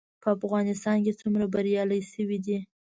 [0.21, 2.57] په افغانستان کې څومره بریالي شوي دي؟